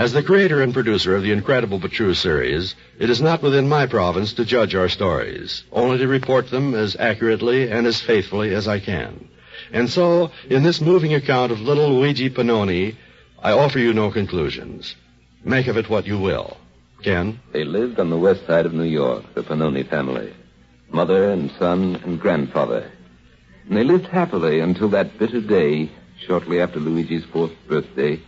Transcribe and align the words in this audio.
As 0.00 0.14
the 0.14 0.22
creator 0.22 0.62
and 0.62 0.72
producer 0.72 1.14
of 1.14 1.22
the 1.22 1.32
Incredible 1.32 1.78
but 1.78 1.92
True 1.92 2.14
series, 2.14 2.74
it 2.98 3.10
is 3.10 3.20
not 3.20 3.42
within 3.42 3.68
my 3.68 3.84
province 3.84 4.32
to 4.32 4.46
judge 4.46 4.74
our 4.74 4.88
stories, 4.88 5.62
only 5.70 5.98
to 5.98 6.08
report 6.08 6.48
them 6.48 6.74
as 6.74 6.96
accurately 6.98 7.70
and 7.70 7.86
as 7.86 8.00
faithfully 8.00 8.54
as 8.54 8.66
I 8.66 8.80
can. 8.80 9.28
And 9.74 9.90
so, 9.90 10.30
in 10.48 10.62
this 10.62 10.80
moving 10.80 11.12
account 11.12 11.52
of 11.52 11.60
little 11.60 11.90
Luigi 11.90 12.30
Panoni, 12.30 12.96
I 13.42 13.52
offer 13.52 13.78
you 13.78 13.92
no 13.92 14.10
conclusions. 14.10 14.96
Make 15.44 15.66
of 15.66 15.76
it 15.76 15.90
what 15.90 16.06
you 16.06 16.18
will. 16.18 16.56
Ken? 17.02 17.38
They 17.52 17.64
lived 17.64 18.00
on 18.00 18.08
the 18.08 18.16
west 18.16 18.46
side 18.46 18.64
of 18.64 18.72
New 18.72 18.84
York, 18.84 19.34
the 19.34 19.42
Panoni 19.42 19.86
family. 19.86 20.32
Mother 20.88 21.30
and 21.30 21.50
son 21.58 22.00
and 22.06 22.18
grandfather. 22.18 22.90
And 23.68 23.76
they 23.76 23.84
lived 23.84 24.06
happily 24.06 24.60
until 24.60 24.88
that 24.88 25.18
bitter 25.18 25.42
day, 25.42 25.90
shortly 26.26 26.58
after 26.58 26.80
Luigi's 26.80 27.26
fourth 27.26 27.52
birthday, 27.68 28.18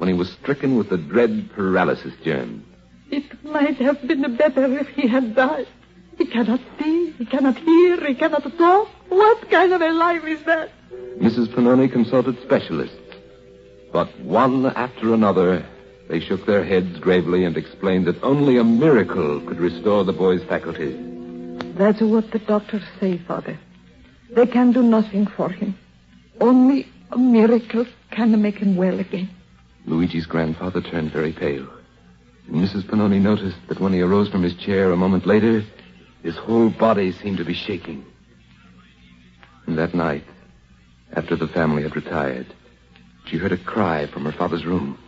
when 0.00 0.08
he 0.08 0.14
was 0.14 0.30
stricken 0.30 0.78
with 0.78 0.88
the 0.88 0.96
dread 0.96 1.50
paralysis 1.52 2.14
germ. 2.24 2.64
It 3.10 3.44
might 3.44 3.76
have 3.76 4.00
been 4.08 4.34
better 4.34 4.78
if 4.78 4.88
he 4.88 5.06
had 5.06 5.34
died. 5.34 5.66
He 6.16 6.24
cannot 6.24 6.60
see, 6.78 7.10
he 7.18 7.26
cannot 7.26 7.58
hear, 7.58 8.06
he 8.06 8.14
cannot 8.14 8.44
talk. 8.56 8.88
What 9.10 9.50
kind 9.50 9.74
of 9.74 9.82
a 9.82 9.90
life 9.90 10.24
is 10.24 10.42
that? 10.44 10.70
Mrs. 11.18 11.48
Panoni 11.48 11.92
consulted 11.92 12.40
specialists. 12.40 12.96
But 13.92 14.08
one 14.20 14.64
after 14.64 15.12
another, 15.12 15.66
they 16.08 16.20
shook 16.20 16.46
their 16.46 16.64
heads 16.64 16.98
gravely 16.98 17.44
and 17.44 17.58
explained 17.58 18.06
that 18.06 18.22
only 18.22 18.56
a 18.56 18.64
miracle 18.64 19.40
could 19.42 19.58
restore 19.58 20.04
the 20.04 20.14
boy's 20.14 20.42
faculties. 20.44 20.96
That's 21.76 22.00
what 22.00 22.30
the 22.30 22.38
doctors 22.38 22.84
say, 23.00 23.18
Father. 23.18 23.58
They 24.30 24.46
can 24.46 24.72
do 24.72 24.82
nothing 24.82 25.26
for 25.26 25.50
him. 25.50 25.76
Only 26.40 26.88
a 27.10 27.18
miracle 27.18 27.84
can 28.10 28.40
make 28.40 28.56
him 28.56 28.76
well 28.76 28.98
again. 28.98 29.28
Luigi's 29.86 30.26
grandfather 30.26 30.80
turned 30.80 31.12
very 31.12 31.32
pale. 31.32 31.68
And 32.46 32.56
Mrs. 32.56 32.84
Panoni 32.84 33.20
noticed 33.20 33.56
that 33.68 33.80
when 33.80 33.92
he 33.92 34.00
arose 34.00 34.28
from 34.28 34.42
his 34.42 34.54
chair 34.54 34.90
a 34.90 34.96
moment 34.96 35.26
later, 35.26 35.64
his 36.22 36.36
whole 36.36 36.70
body 36.70 37.12
seemed 37.12 37.38
to 37.38 37.44
be 37.44 37.54
shaking. 37.54 38.04
And 39.66 39.78
that 39.78 39.94
night, 39.94 40.24
after 41.12 41.36
the 41.36 41.48
family 41.48 41.82
had 41.82 41.96
retired, 41.96 42.46
she 43.26 43.36
heard 43.36 43.52
a 43.52 43.56
cry 43.56 44.06
from 44.06 44.24
her 44.24 44.32
father's 44.32 44.64
room. 44.64 44.98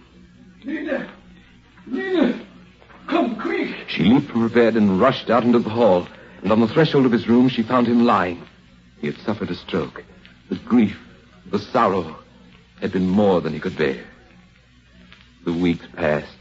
Nina! 0.64 1.10
Nina! 1.86 2.40
Come 3.08 3.40
quick! 3.40 3.74
She 3.88 4.04
leaped 4.04 4.30
from 4.30 4.42
her 4.42 4.48
bed 4.48 4.76
and 4.76 5.00
rushed 5.00 5.30
out 5.30 5.44
into 5.44 5.58
the 5.58 5.70
hall. 5.70 6.06
And 6.42 6.50
on 6.50 6.60
the 6.60 6.68
threshold 6.68 7.06
of 7.06 7.12
his 7.12 7.28
room, 7.28 7.48
she 7.48 7.62
found 7.62 7.86
him 7.86 8.04
lying. 8.04 8.42
He 9.00 9.08
had 9.08 9.18
suffered 9.18 9.50
a 9.50 9.54
stroke. 9.54 10.04
The 10.48 10.56
grief, 10.56 10.98
the 11.50 11.58
sorrow, 11.58 12.16
had 12.80 12.92
been 12.92 13.08
more 13.08 13.40
than 13.40 13.52
he 13.52 13.60
could 13.60 13.76
bear. 13.76 14.04
The 15.44 15.52
weeks 15.52 15.86
passed. 15.96 16.36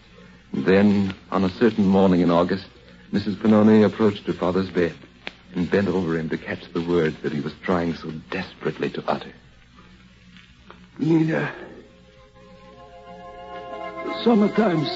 Then, 0.53 1.15
on 1.31 1.43
a 1.43 1.49
certain 1.49 1.85
morning 1.85 2.21
in 2.21 2.29
August, 2.29 2.65
Mrs. 3.11 3.35
Panoni 3.35 3.85
approached 3.85 4.25
her 4.27 4.33
father's 4.33 4.69
bed 4.69 4.93
and 5.55 5.69
bent 5.69 5.87
over 5.87 6.17
him 6.17 6.29
to 6.29 6.37
catch 6.37 6.71
the 6.73 6.81
words 6.81 7.15
that 7.23 7.31
he 7.31 7.41
was 7.41 7.53
trying 7.63 7.95
so 7.95 8.11
desperately 8.29 8.89
to 8.91 9.03
utter. 9.07 9.33
Nina. 10.97 11.53
Sometimes, 14.23 14.89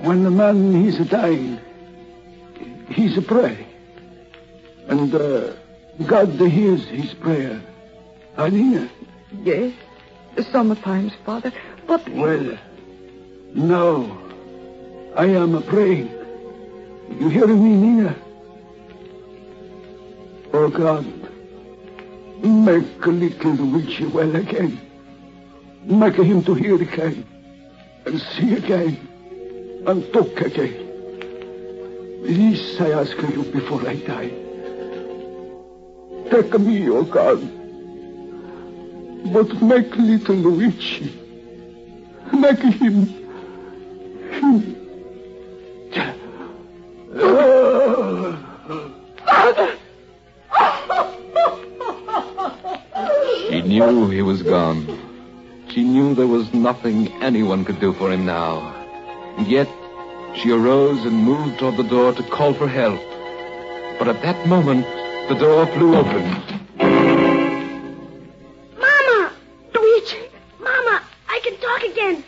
when 0.00 0.24
the 0.24 0.30
man 0.30 0.84
he's 0.84 0.98
a 0.98 1.04
dying, 1.04 1.60
he's 2.90 3.16
a 3.16 3.22
pray. 3.22 3.66
And 4.88 5.14
uh, 5.14 5.54
God 6.06 6.30
hears 6.30 6.84
his 6.86 7.14
prayer. 7.14 7.62
Nina? 8.38 8.90
Yes, 9.42 9.74
sometimes, 10.50 11.12
Father. 11.24 11.52
But 11.86 12.08
Well, 12.08 12.58
now, 13.54 14.18
I 15.16 15.26
am 15.26 15.62
praying. 15.62 16.10
You 17.18 17.28
hear 17.28 17.46
me, 17.46 17.74
Nina? 17.74 18.16
Oh, 20.52 20.68
God, 20.68 21.06
make 22.42 23.06
little 23.06 23.52
Luigi 23.52 24.06
well 24.06 24.34
again. 24.36 24.80
Make 25.84 26.16
him 26.16 26.44
to 26.44 26.54
hear 26.54 26.74
again, 26.74 27.24
and 28.04 28.20
see 28.20 28.54
again, 28.54 28.98
and 29.86 30.12
talk 30.12 30.40
again. 30.40 30.84
This 32.22 32.80
I 32.80 32.90
ask 32.90 33.16
you 33.16 33.42
before 33.44 33.88
I 33.88 33.96
die. 33.96 34.30
Take 36.30 36.58
me, 36.60 36.88
oh 36.90 37.04
God, 37.04 37.40
but 39.32 39.62
make 39.62 39.96
little 39.96 40.34
Luigi, 40.34 41.10
make 42.34 42.58
him, 42.58 43.17
She 44.48 44.54
knew 53.62 54.08
he 54.08 54.22
was 54.22 54.42
gone. 54.42 54.86
She 55.68 55.84
knew 55.84 56.14
there 56.14 56.26
was 56.26 56.54
nothing 56.54 57.08
anyone 57.22 57.66
could 57.66 57.78
do 57.78 57.92
for 57.92 58.10
him 58.10 58.24
now. 58.24 58.74
And 59.36 59.46
yet, 59.46 59.68
she 60.34 60.50
arose 60.50 61.04
and 61.04 61.14
moved 61.14 61.58
toward 61.58 61.76
the 61.76 61.82
door 61.82 62.14
to 62.14 62.22
call 62.22 62.54
for 62.54 62.68
help. 62.68 63.00
But 63.98 64.08
at 64.08 64.22
that 64.22 64.48
moment, 64.48 64.86
the 65.28 65.34
door 65.34 65.66
flew 65.66 65.94
open. 65.94 66.24
Mama! 68.78 69.32
Luigi! 69.74 70.30
Mama! 70.58 71.02
I 71.28 71.40
can 71.42 71.54
talk 71.58 71.82
again. 71.82 72.24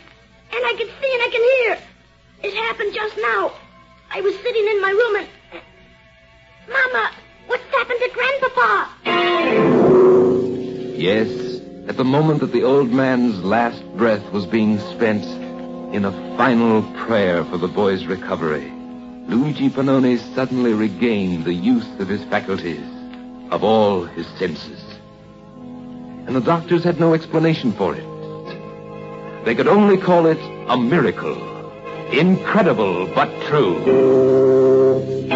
And 0.53 0.65
I 0.65 0.73
can 0.77 0.87
see 0.87 1.13
and 1.13 1.23
I 1.23 1.29
can 1.31 1.41
hear. 1.41 1.90
It 2.43 2.53
happened 2.55 2.93
just 2.93 3.15
now. 3.17 3.51
I 4.09 4.21
was 4.21 4.35
sitting 4.37 4.67
in 4.67 4.81
my 4.81 4.89
room 4.91 5.15
and. 5.17 5.27
Mama! 6.67 7.11
What's 7.47 7.63
happened 7.65 7.99
to 7.99 8.09
Grandpapa? 8.09 8.89
Yes, 10.97 11.61
at 11.87 11.97
the 11.97 12.03
moment 12.03 12.39
that 12.39 12.51
the 12.51 12.63
old 12.63 12.89
man's 12.91 13.43
last 13.43 13.83
breath 13.95 14.31
was 14.31 14.45
being 14.45 14.79
spent 14.79 15.23
in 15.93 16.05
a 16.05 16.11
final 16.37 16.81
prayer 17.05 17.43
for 17.45 17.57
the 17.57 17.67
boy's 17.67 18.05
recovery, 18.05 18.71
Luigi 19.27 19.69
Panoni 19.69 20.17
suddenly 20.33 20.73
regained 20.73 21.45
the 21.45 21.53
use 21.53 21.87
of 21.99 22.07
his 22.07 22.23
faculties, 22.25 22.85
of 23.51 23.63
all 23.63 24.03
his 24.03 24.27
senses. 24.39 24.83
And 26.25 26.35
the 26.35 26.41
doctors 26.41 26.83
had 26.83 26.99
no 26.99 27.13
explanation 27.13 27.71
for 27.73 27.95
it. 27.95 28.05
They 29.45 29.53
could 29.55 29.67
only 29.67 29.97
call 29.97 30.25
it 30.25 30.39
a 30.67 30.77
miracle. 30.77 31.60
Incredible 32.11 33.07
but 33.15 33.29
true. 33.47 35.30